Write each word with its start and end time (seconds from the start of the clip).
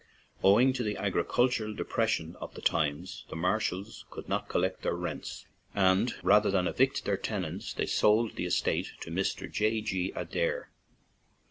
Owing 0.43 0.73
to 0.73 0.83
the 0.83 0.97
agricultural 0.97 1.75
depression 1.75 2.35
of 2.37 2.55
the 2.55 2.61
times, 2.61 3.23
the 3.29 3.35
Marshalls 3.35 4.03
could 4.09 4.27
not 4.27 4.49
collect 4.49 4.81
their 4.81 4.95
rents, 4.95 5.45
and 5.75 6.15
rather 6.23 6.49
than 6.49 6.67
evict 6.67 7.05
their 7.05 7.17
tenants 7.17 7.71
they 7.71 7.85
sold 7.85 8.35
the 8.35 8.47
estate 8.47 8.93
to 9.01 9.11
Mr. 9.11 9.47
J. 9.51 9.79
G. 9.81 10.11
Adair. 10.15 10.71